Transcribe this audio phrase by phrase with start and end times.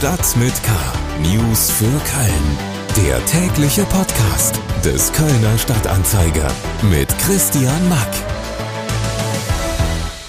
[0.00, 0.72] Stadt mit K.
[1.20, 3.06] News für Köln.
[3.06, 6.50] Der tägliche Podcast des Kölner Stadtanzeiger
[6.90, 8.08] mit Christian Mack.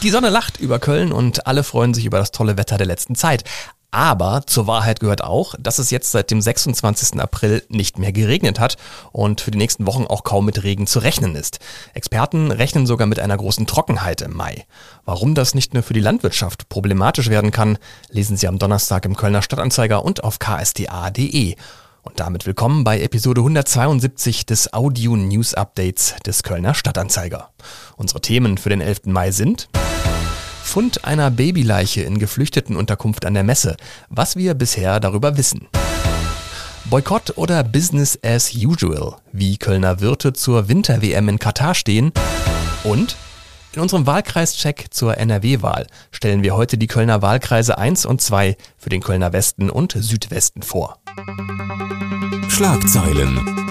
[0.04, 3.16] Die Sonne lacht über Köln und alle freuen sich über das tolle Wetter der letzten
[3.16, 3.46] Zeit.
[3.92, 7.20] Aber zur Wahrheit gehört auch, dass es jetzt seit dem 26.
[7.20, 8.78] April nicht mehr geregnet hat
[9.12, 11.60] und für die nächsten Wochen auch kaum mit Regen zu rechnen ist.
[11.94, 14.66] Experten rechnen sogar mit einer großen Trockenheit im Mai.
[15.04, 17.78] Warum das nicht nur für die Landwirtschaft problematisch werden kann,
[18.10, 21.56] lesen Sie am Donnerstag im Kölner Stadtanzeiger und auf ksda.de.
[22.04, 27.50] Und damit willkommen bei Episode 172 des Audio News Updates des Kölner Stadtanzeiger.
[27.98, 29.02] Unsere Themen für den 11.
[29.08, 29.68] Mai sind
[30.72, 33.76] Fund einer Babyleiche in Geflüchtetenunterkunft an der Messe,
[34.08, 35.68] was wir bisher darüber wissen.
[36.86, 42.14] Boykott oder Business as usual, wie Kölner Wirte zur Winter-WM in Katar stehen
[42.86, 43.18] und
[43.74, 48.90] in unserem Wahlkreischeck zur NRW-Wahl stellen wir heute die Kölner Wahlkreise 1 und 2 für
[48.90, 51.00] den Kölner Westen und Südwesten vor.
[52.48, 53.71] Schlagzeilen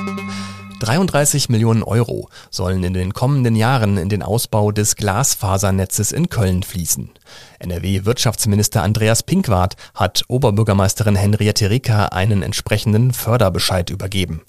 [0.81, 6.62] 33 Millionen Euro sollen in den kommenden Jahren in den Ausbau des Glasfasernetzes in Köln
[6.62, 7.11] fließen.
[7.59, 14.42] NRW-Wirtschaftsminister Andreas Pinkwart hat Oberbürgermeisterin Henriette Reker einen entsprechenden Förderbescheid übergeben.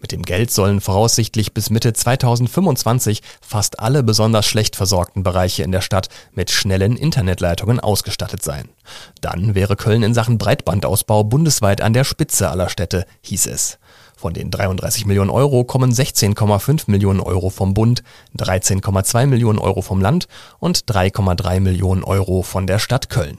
[0.00, 5.72] Mit dem Geld sollen voraussichtlich bis Mitte 2025 fast alle besonders schlecht versorgten Bereiche in
[5.72, 8.68] der Stadt mit schnellen Internetleitungen ausgestattet sein.
[9.20, 13.78] Dann wäre Köln in Sachen Breitbandausbau bundesweit an der Spitze aller Städte, hieß es.
[14.18, 18.02] Von den 33 Millionen Euro kommen 16,5 Millionen Euro vom Bund,
[18.36, 20.26] 13,2 Millionen Euro vom Land
[20.58, 23.38] und 3,3 Millionen Euro von der Stadt Köln.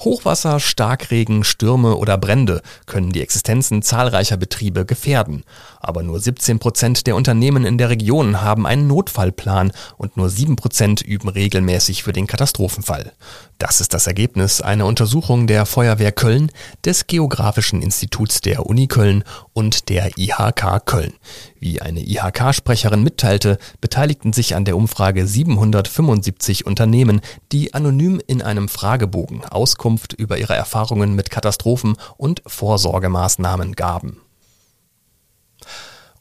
[0.00, 5.44] Hochwasser, Starkregen, Stürme oder Brände können die Existenzen zahlreicher Betriebe gefährden.
[5.80, 10.56] Aber nur 17 Prozent der Unternehmen in der Region haben einen Notfallplan und nur 7
[10.56, 13.12] Prozent üben regelmäßig für den Katastrophenfall.
[13.58, 16.50] Das ist das Ergebnis einer Untersuchung der Feuerwehr Köln,
[16.84, 21.14] des Geografischen Instituts der Uni Köln und der IHK Köln.
[21.58, 28.68] Wie eine IHK-Sprecherin mitteilte, beteiligten sich an der Umfrage 775 Unternehmen, die anonym in einem
[28.68, 34.20] Fragebogen Auskunft über ihre Erfahrungen mit Katastrophen und Vorsorgemaßnahmen gaben.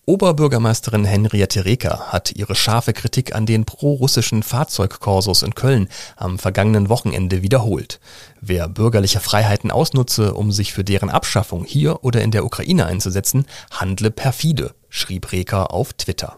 [0.08, 6.90] Oberbürgermeisterin Henriette Reker hat ihre scharfe Kritik an den prorussischen Fahrzeugkorsos in Köln am vergangenen
[6.90, 8.00] Wochenende wiederholt.
[8.40, 13.48] Wer bürgerliche Freiheiten ausnutze, um sich für deren Abschaffung hier oder in der Ukraine einzusetzen,
[13.72, 16.38] handle perfide, schrieb Reker auf Twitter.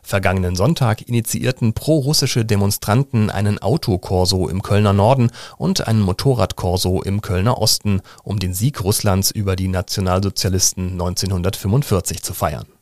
[0.00, 7.58] Vergangenen Sonntag initiierten prorussische Demonstranten einen Autokorso im Kölner Norden und einen Motorradkorso im Kölner
[7.58, 12.77] Osten, um den Sieg Russlands über die Nationalsozialisten 1945 zu feiern.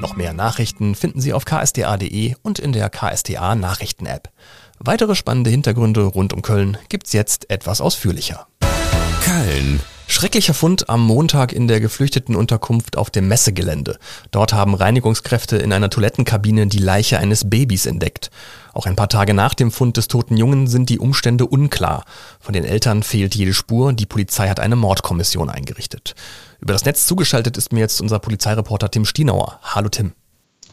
[0.00, 4.30] Noch mehr Nachrichten finden Sie auf ksda.de und in der KSDA Nachrichten-App.
[4.78, 8.46] Weitere spannende Hintergründe rund um Köln gibt's jetzt etwas ausführlicher.
[9.24, 9.80] Köln.
[10.10, 13.98] Schrecklicher Fund am Montag in der Geflüchtetenunterkunft auf dem Messegelände.
[14.30, 18.30] Dort haben Reinigungskräfte in einer Toilettenkabine die Leiche eines Babys entdeckt.
[18.72, 22.04] Auch ein paar Tage nach dem Fund des toten Jungen sind die Umstände unklar.
[22.40, 23.92] Von den Eltern fehlt jede Spur.
[23.92, 26.14] Die Polizei hat eine Mordkommission eingerichtet.
[26.60, 29.58] Über das Netz zugeschaltet ist mir jetzt unser Polizeireporter Tim Stienauer.
[29.62, 30.12] Hallo Tim.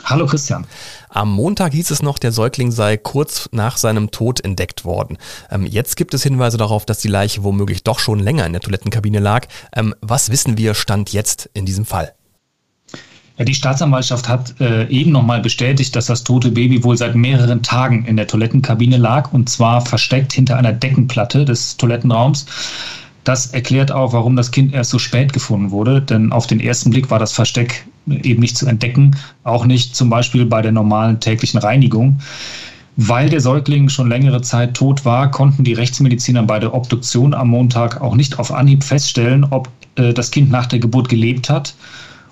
[0.04, 0.68] Hallo Christian.
[1.10, 5.18] Am Montag hieß es noch, der Säugling sei kurz nach seinem Tod entdeckt worden.
[5.50, 8.62] Ähm, jetzt gibt es Hinweise darauf, dass die Leiche womöglich doch schon länger in der
[8.62, 9.48] Toilettenkabine lag.
[9.74, 12.14] Ähm, was wissen wir Stand jetzt in diesem Fall?
[13.38, 17.64] Ja, die Staatsanwaltschaft hat äh, eben nochmal bestätigt, dass das tote Baby wohl seit mehreren
[17.64, 22.46] Tagen in der Toilettenkabine lag und zwar versteckt hinter einer Deckenplatte des Toilettenraums.
[23.26, 26.92] Das erklärt auch, warum das Kind erst so spät gefunden wurde, denn auf den ersten
[26.92, 31.20] Blick war das Versteck eben nicht zu entdecken, auch nicht zum Beispiel bei der normalen
[31.20, 32.20] täglichen Reinigung.
[32.98, 37.50] Weil der Säugling schon längere Zeit tot war, konnten die Rechtsmediziner bei der Obduktion am
[37.50, 41.74] Montag auch nicht auf Anhieb feststellen, ob äh, das Kind nach der Geburt gelebt hat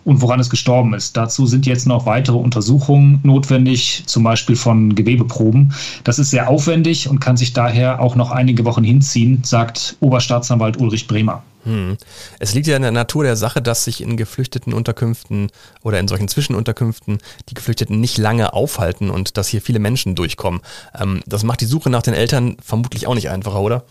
[0.05, 1.17] und woran es gestorben ist.
[1.17, 5.73] Dazu sind jetzt noch weitere Untersuchungen notwendig, zum Beispiel von Gewebeproben.
[6.03, 10.77] Das ist sehr aufwendig und kann sich daher auch noch einige Wochen hinziehen, sagt Oberstaatsanwalt
[10.77, 11.43] Ulrich Bremer.
[11.63, 11.97] Hm.
[12.39, 15.49] Es liegt ja in der Natur der Sache, dass sich in geflüchteten Unterkünften
[15.81, 17.19] oder in solchen Zwischenunterkünften
[17.49, 20.61] die Geflüchteten nicht lange aufhalten und dass hier viele Menschen durchkommen.
[20.99, 23.85] Ähm, das macht die Suche nach den Eltern vermutlich auch nicht einfacher, oder?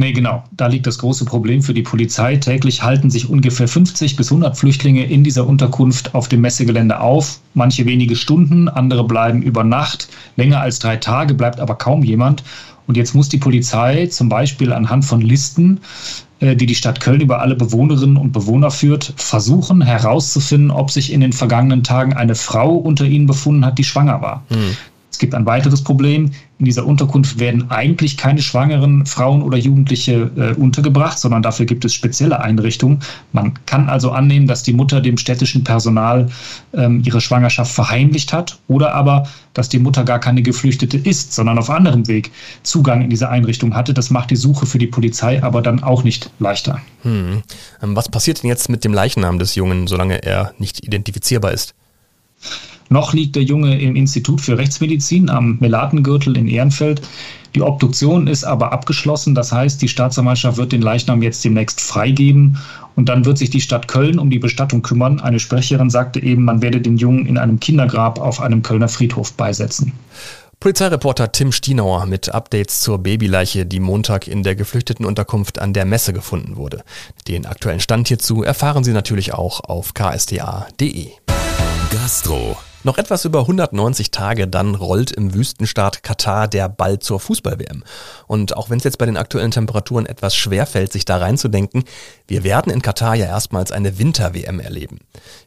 [0.00, 0.42] Nee, genau.
[0.50, 2.36] Da liegt das große Problem für die Polizei.
[2.36, 7.38] Täglich halten sich ungefähr 50 bis 100 Flüchtlinge in dieser Unterkunft auf dem Messegelände auf.
[7.52, 10.08] Manche wenige Stunden, andere bleiben über Nacht.
[10.36, 12.42] Länger als drei Tage bleibt aber kaum jemand.
[12.86, 15.80] Und jetzt muss die Polizei zum Beispiel anhand von Listen,
[16.40, 21.12] äh, die die Stadt Köln über alle Bewohnerinnen und Bewohner führt, versuchen herauszufinden, ob sich
[21.12, 24.44] in den vergangenen Tagen eine Frau unter ihnen befunden hat, die schwanger war.
[24.48, 24.76] Hm.
[25.10, 26.30] Es gibt ein weiteres Problem.
[26.58, 31.84] In dieser Unterkunft werden eigentlich keine schwangeren Frauen oder Jugendliche äh, untergebracht, sondern dafür gibt
[31.84, 33.00] es spezielle Einrichtungen.
[33.32, 36.28] Man kann also annehmen, dass die Mutter dem städtischen Personal
[36.74, 41.58] ähm, ihre Schwangerschaft verheimlicht hat oder aber, dass die Mutter gar keine Geflüchtete ist, sondern
[41.58, 42.30] auf anderem Weg
[42.62, 43.94] Zugang in diese Einrichtung hatte.
[43.94, 46.80] Das macht die Suche für die Polizei aber dann auch nicht leichter.
[47.02, 47.42] Hm.
[47.82, 51.74] Ähm, was passiert denn jetzt mit dem Leichnam des Jungen, solange er nicht identifizierbar ist?
[52.92, 57.02] Noch liegt der Junge im Institut für Rechtsmedizin am Melatengürtel in Ehrenfeld.
[57.54, 59.36] Die Obduktion ist aber abgeschlossen.
[59.36, 62.58] Das heißt, die Staatsanwaltschaft wird den Leichnam jetzt demnächst freigeben.
[62.96, 65.20] Und dann wird sich die Stadt Köln um die Bestattung kümmern.
[65.20, 69.34] Eine Sprecherin sagte eben, man werde den Jungen in einem Kindergrab auf einem Kölner Friedhof
[69.34, 69.92] beisetzen.
[70.58, 76.12] Polizeireporter Tim Stienauer mit Updates zur Babyleiche, die Montag in der Geflüchtetenunterkunft an der Messe
[76.12, 76.82] gefunden wurde.
[77.28, 81.06] Den aktuellen Stand hierzu erfahren Sie natürlich auch auf ksda.de.
[81.90, 87.84] Gastro noch etwas über 190 Tage, dann rollt im Wüstenstaat Katar der Ball zur Fußball-WM.
[88.26, 91.84] Und auch wenn es jetzt bei den aktuellen Temperaturen etwas schwer fällt, sich da reinzudenken,
[92.26, 95.00] wir werden in Katar ja erstmals eine Winter-WM erleben.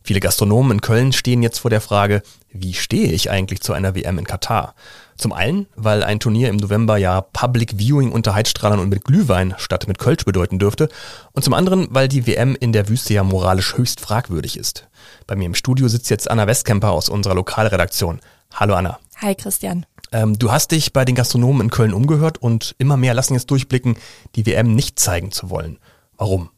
[0.04, 2.22] Viele Gastronomen in Köln stehen jetzt vor der Frage,
[2.52, 4.76] wie stehe ich eigentlich zu einer WM in Katar?
[5.18, 9.56] Zum einen, weil ein Turnier im November ja Public Viewing unter Heizstrahlern und mit Glühwein
[9.58, 10.90] statt mit Kölsch bedeuten dürfte.
[11.32, 14.88] Und zum anderen, weil die WM in der Wüste ja moralisch höchst fragwürdig ist.
[15.28, 18.20] Bei mir im Studio sitzt jetzt Anna Westkemper aus unserer Lokalredaktion.
[18.54, 19.00] Hallo Anna.
[19.22, 19.86] Hi Christian.
[20.12, 23.50] Ähm, du hast dich bei den Gastronomen in Köln umgehört und immer mehr lassen jetzt
[23.50, 23.98] durchblicken,
[24.36, 25.80] die WM nicht zeigen zu wollen.
[26.18, 26.50] Warum?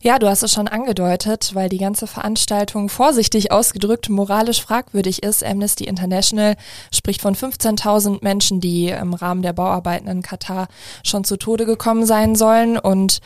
[0.00, 5.44] Ja, du hast es schon angedeutet, weil die ganze Veranstaltung vorsichtig ausgedrückt moralisch fragwürdig ist.
[5.44, 6.56] Amnesty International
[6.94, 10.68] spricht von 15.000 Menschen, die im Rahmen der Bauarbeiten in Katar
[11.04, 13.18] schon zu Tode gekommen sein sollen und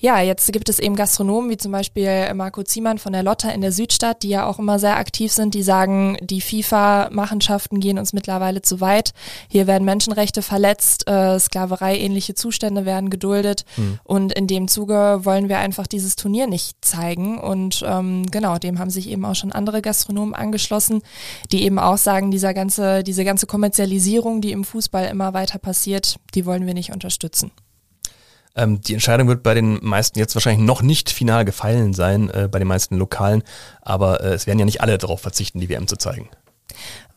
[0.00, 3.60] ja, jetzt gibt es eben Gastronomen wie zum Beispiel Marco Ziemann von der Lotta in
[3.60, 8.14] der Südstadt, die ja auch immer sehr aktiv sind, die sagen, die FIFA-Machenschaften gehen uns
[8.14, 9.12] mittlerweile zu weit.
[9.48, 14.00] Hier werden Menschenrechte verletzt, äh, Sklaverei-ähnliche Zustände werden geduldet mhm.
[14.04, 18.78] und in dem Zuge wollen wir einfach dieses Turnier nicht zeigen und ähm, genau, dem
[18.78, 21.02] haben sich eben auch schon andere Gastronomen angeschlossen,
[21.52, 26.16] die eben auch sagen, dieser ganze, diese ganze Kommerzialisierung, die im Fußball immer weiter passiert,
[26.34, 27.50] die wollen wir nicht unterstützen.
[28.56, 32.48] Ähm, die Entscheidung wird bei den meisten jetzt wahrscheinlich noch nicht final gefallen sein, äh,
[32.50, 33.42] bei den meisten Lokalen,
[33.80, 36.28] aber äh, es werden ja nicht alle darauf verzichten, die WM zu zeigen.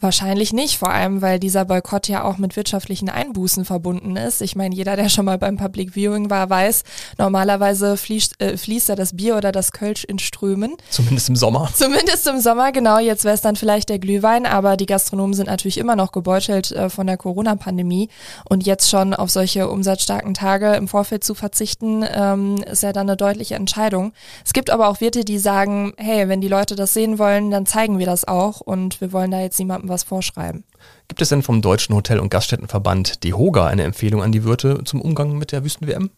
[0.03, 4.41] Wahrscheinlich nicht, vor allem weil dieser Boykott ja auch mit wirtschaftlichen Einbußen verbunden ist.
[4.41, 6.83] Ich meine, jeder, der schon mal beim Public Viewing war, weiß,
[7.17, 10.75] normalerweise fließt, äh, fließt da das Bier oder das Kölsch in Strömen.
[10.89, 11.69] Zumindest im Sommer.
[11.73, 12.99] Zumindest im Sommer, genau.
[12.99, 16.73] Jetzt wäre es dann vielleicht der Glühwein, aber die Gastronomen sind natürlich immer noch gebeutelt
[16.73, 18.09] äh, von der Corona-Pandemie.
[18.49, 23.07] Und jetzt schon auf solche umsatzstarken Tage im Vorfeld zu verzichten, ähm, ist ja dann
[23.07, 24.11] eine deutliche Entscheidung.
[24.43, 27.65] Es gibt aber auch Wirte, die sagen, hey, wenn die Leute das sehen wollen, dann
[27.65, 30.63] zeigen wir das auch und wir wollen da jetzt niemandem was vorschreiben.
[31.07, 35.01] Gibt es denn vom Deutschen Hotel- und Gaststättenverband DEHOGA eine Empfehlung an die Wirte zum
[35.01, 36.09] Umgang mit der Wüsten-WM?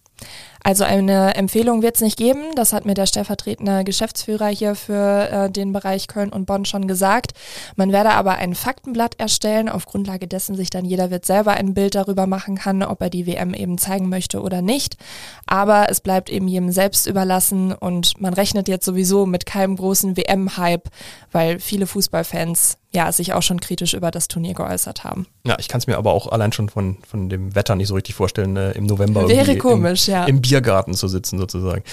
[0.64, 2.42] Also eine Empfehlung wird es nicht geben.
[2.56, 6.88] Das hat mir der stellvertretende Geschäftsführer hier für äh, den Bereich Köln und Bonn schon
[6.88, 7.34] gesagt.
[7.76, 11.76] Man werde aber ein Faktenblatt erstellen, auf Grundlage dessen sich dann jeder wird selber ein
[11.76, 14.98] Bild darüber machen kann, ob er die WM eben zeigen möchte oder nicht.
[15.46, 20.18] Aber es bleibt eben jedem selbst überlassen und man rechnet jetzt sowieso mit keinem großen
[20.18, 20.90] WM-Hype,
[21.32, 25.28] weil viele Fußballfans ja, sich auch schon kritisch über das Turnier geäußert haben.
[25.46, 27.96] Ja, ich kann es mir aber auch allein schon von, von dem Wetter nicht so
[27.96, 30.26] richtig vorstellen, äh, im November Wäre komisch, im, ja.
[30.26, 31.84] im Biergarten zu sitzen sozusagen.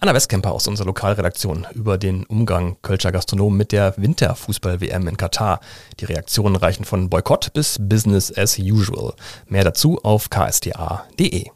[0.00, 5.60] Anna Westkemper aus unserer Lokalredaktion über den Umgang Kölscher Gastronomen mit der Winterfußball-WM in Katar.
[6.00, 9.14] Die Reaktionen reichen von Boykott bis Business as usual.
[9.46, 11.50] Mehr dazu auf ksda.de.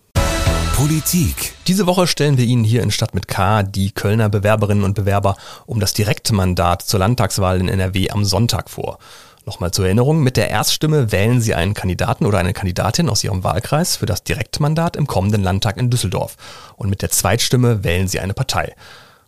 [0.76, 1.54] Politik.
[1.68, 5.38] Diese Woche stellen wir Ihnen hier in Stadt mit K die Kölner Bewerberinnen und Bewerber
[5.64, 8.99] um das Direktmandat zur Landtagswahl in NRW am Sonntag vor.
[9.47, 13.42] Nochmal zur Erinnerung, mit der Erststimme wählen Sie einen Kandidaten oder eine Kandidatin aus Ihrem
[13.42, 16.37] Wahlkreis für das Direktmandat im kommenden Landtag in Düsseldorf.
[16.76, 18.75] Und mit der Zweitstimme wählen Sie eine Partei.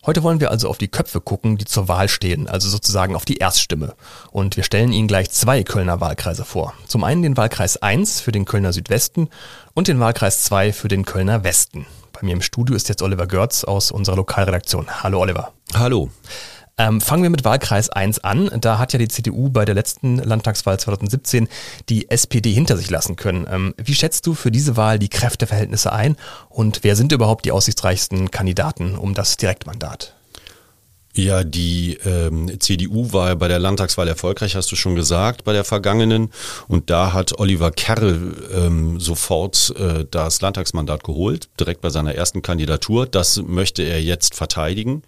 [0.08, 3.26] Heute wollen wir also auf die Köpfe gucken, die zur Wahl stehen, also sozusagen auf
[3.26, 3.94] die Erststimme.
[4.30, 6.72] Und wir stellen Ihnen gleich zwei Kölner Wahlkreise vor.
[6.86, 9.28] Zum einen den Wahlkreis 1 für den Kölner Südwesten
[9.74, 11.84] und den Wahlkreis 2 für den Kölner Westen.
[12.14, 14.86] Bei mir im Studio ist jetzt Oliver Görz aus unserer Lokalredaktion.
[15.02, 15.52] Hallo Oliver.
[15.74, 16.08] Hallo.
[16.78, 18.50] Ähm, fangen wir mit Wahlkreis 1 an.
[18.60, 21.48] Da hat ja die CDU bei der letzten Landtagswahl 2017
[21.88, 23.46] die SPD hinter sich lassen können.
[23.50, 26.16] Ähm, wie schätzt du für diese Wahl die Kräfteverhältnisse ein
[26.48, 30.14] und wer sind überhaupt die aussichtsreichsten Kandidaten um das Direktmandat?
[31.14, 35.64] Ja, die ähm, CDU war bei der Landtagswahl erfolgreich, hast du schon gesagt, bei der
[35.64, 36.30] vergangenen.
[36.68, 38.14] Und da hat Oliver Kerr
[38.54, 43.06] ähm, sofort äh, das Landtagsmandat geholt, direkt bei seiner ersten Kandidatur.
[43.06, 45.02] Das möchte er jetzt verteidigen.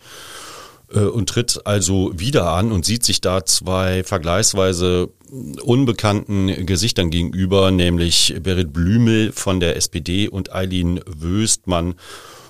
[0.93, 5.11] Äh, und tritt also wieder an und sieht sich da zwei vergleichsweise
[5.63, 11.95] unbekannten Gesichtern gegenüber, nämlich Berit Blümel von der SPD und Eileen Wöstmann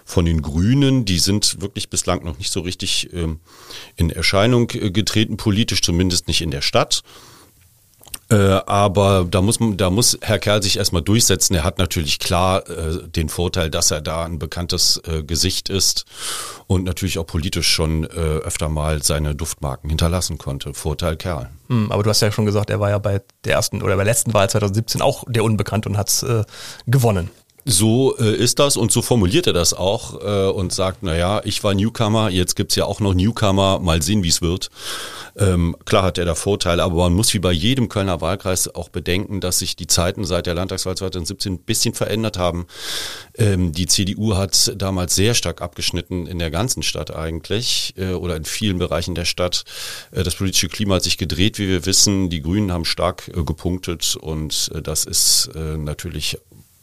[0.05, 1.05] von den Grünen.
[1.05, 3.41] Die sind wirklich bislang noch nicht so richtig ähm,
[3.97, 7.03] in Erscheinung äh, getreten, politisch zumindest nicht in der Stadt.
[8.31, 11.55] Äh, aber da muss, da muss Herr Kerl sich erstmal durchsetzen.
[11.55, 16.05] Er hat natürlich klar äh, den Vorteil, dass er da ein bekanntes äh, Gesicht ist
[16.69, 20.75] und natürlich auch politisch schon äh, öfter mal seine Duftmarken hinterlassen konnte.
[20.75, 21.51] Vorteil Kerl.
[21.69, 24.05] Hm, aber du hast ja schon gesagt, er war ja bei der ersten oder bei
[24.05, 26.45] der letzten Wahl 2017 auch der Unbekannt und hat äh,
[26.87, 27.31] gewonnen.
[27.65, 31.63] So äh, ist das und so formuliert er das auch äh, und sagt, naja, ich
[31.63, 34.71] war Newcomer, jetzt gibt's ja auch noch Newcomer, mal sehen, wie es wird.
[35.37, 38.89] Ähm, klar hat er da Vorteile, aber man muss wie bei jedem Kölner Wahlkreis auch
[38.89, 42.67] bedenken, dass sich die Zeiten seit der Landtagswahl 2017 ein bisschen verändert haben.
[43.37, 48.37] Ähm, die CDU hat damals sehr stark abgeschnitten in der ganzen Stadt eigentlich äh, oder
[48.37, 49.65] in vielen Bereichen der Stadt.
[50.11, 52.31] Äh, das politische Klima hat sich gedreht, wie wir wissen.
[52.31, 56.39] Die Grünen haben stark äh, gepunktet und äh, das ist äh, natürlich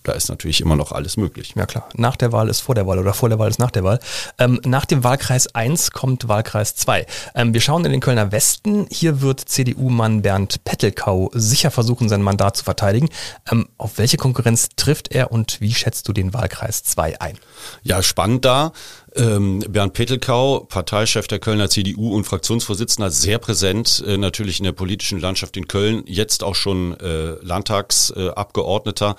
[0.07, 1.53] da ist natürlich immer noch alles möglich.
[1.55, 3.71] Ja klar, nach der Wahl ist vor der Wahl oder vor der Wahl ist nach
[3.71, 3.99] der Wahl.
[4.39, 7.05] Ähm, nach dem Wahlkreis 1 kommt Wahlkreis 2.
[7.35, 8.87] Ähm, wir schauen in den Kölner Westen.
[8.89, 13.09] Hier wird CDU-Mann Bernd Pettelkau sicher versuchen, sein Mandat zu verteidigen.
[13.51, 17.37] Ähm, auf welche Konkurrenz trifft er und wie schätzt du den Wahlkreis 2 ein?
[17.83, 18.71] Ja, spannend da.
[19.15, 24.73] Ähm, Bernd Petelkau, Parteichef der Kölner CDU und Fraktionsvorsitzender, sehr präsent äh, natürlich in der
[24.73, 29.15] politischen Landschaft in Köln, jetzt auch schon äh, Landtagsabgeordneter.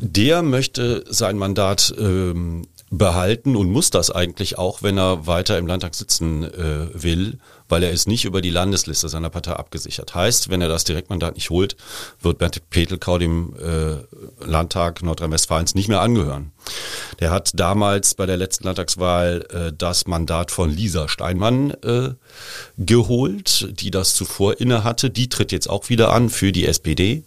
[0.00, 5.66] Der möchte sein Mandat ähm, behalten und muss das eigentlich auch, wenn er weiter im
[5.66, 10.14] Landtag sitzen äh, will, weil er ist nicht über die Landesliste seiner Partei abgesichert.
[10.14, 11.74] Heißt, wenn er das Direktmandat nicht holt,
[12.20, 16.52] wird Bernd Petelkau dem äh, Landtag Nordrhein-Westfalens nicht mehr angehören.
[17.18, 22.10] Der hat damals bei der letzten Landtagswahl äh, das Mandat von Lisa Steinmann äh,
[22.76, 25.08] geholt, die das zuvor inne hatte.
[25.08, 27.24] Die tritt jetzt auch wieder an für die SPD.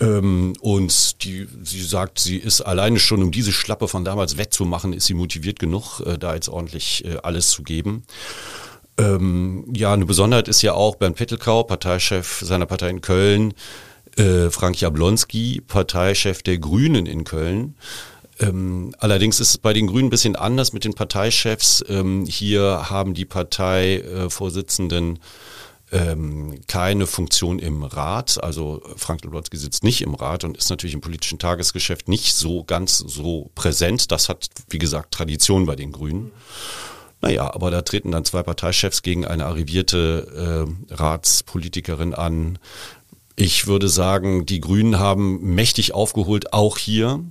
[0.00, 4.92] Ähm, und die, sie sagt, sie ist alleine schon, um diese Schlappe von damals wettzumachen,
[4.92, 8.04] ist sie motiviert genug, äh, da jetzt ordentlich äh, alles zu geben.
[8.96, 13.54] Ähm, ja, eine Besonderheit ist ja auch Bernd Pettelkau, Parteichef seiner Partei in Köln,
[14.16, 17.74] äh, Frank Jablonski, Parteichef der Grünen in Köln.
[18.40, 21.84] Ähm, allerdings ist es bei den Grünen ein bisschen anders mit den Parteichefs.
[21.88, 25.18] Ähm, hier haben die Parteivorsitzenden
[25.92, 28.42] ähm, keine Funktion im Rat.
[28.42, 32.64] Also Frank Lublotzki sitzt nicht im Rat und ist natürlich im politischen Tagesgeschäft nicht so
[32.64, 34.10] ganz so präsent.
[34.12, 36.32] Das hat, wie gesagt, Tradition bei den Grünen.
[37.20, 42.58] Naja, aber da treten dann zwei Parteichefs gegen eine arrivierte äh, Ratspolitikerin an.
[43.34, 47.24] Ich würde sagen, die Grünen haben mächtig aufgeholt, auch hier.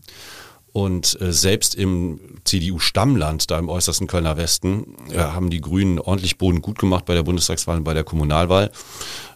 [0.77, 6.37] Und äh, selbst im CDU-Stammland, da im äußersten Kölner Westen, äh, haben die Grünen ordentlich
[6.37, 8.69] Boden gut gemacht bei der Bundestagswahl und bei der Kommunalwahl.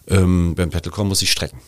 [0.06, 1.58] Ähm, beim Pettelkorn muss ich strecken.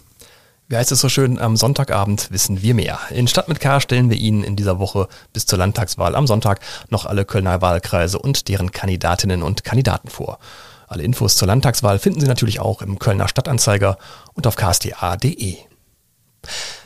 [0.69, 3.00] Wie heißt es so schön, am Sonntagabend wissen wir mehr.
[3.11, 6.61] In Stadt mit K stellen wir Ihnen in dieser Woche bis zur Landtagswahl am Sonntag
[6.88, 10.38] noch alle Kölner Wahlkreise und deren Kandidatinnen und Kandidaten vor.
[10.87, 13.99] Alle Infos zur Landtagswahl finden Sie natürlich auch im Kölner Stadtanzeiger
[14.35, 15.57] und auf ksta.de.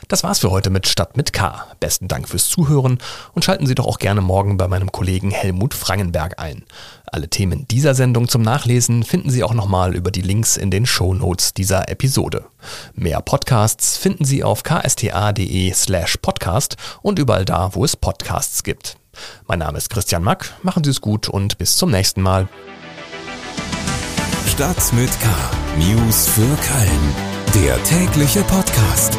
[0.07, 1.65] Das war's für heute mit Stadt mit K.
[1.79, 2.97] Besten Dank fürs Zuhören
[3.33, 6.63] und schalten Sie doch auch gerne morgen bei meinem Kollegen Helmut Frangenberg ein.
[7.05, 10.85] Alle Themen dieser Sendung zum Nachlesen finden Sie auch nochmal über die Links in den
[10.85, 12.45] Shownotes dieser Episode.
[12.93, 18.97] Mehr Podcasts finden Sie auf ksta.de slash podcast und überall da, wo es Podcasts gibt.
[19.47, 22.47] Mein Name ist Christian Mack, machen Sie es gut und bis zum nächsten Mal.
[24.47, 25.29] Stadt mit K.
[25.77, 27.63] News für Köln.
[27.63, 29.17] Der tägliche Podcast.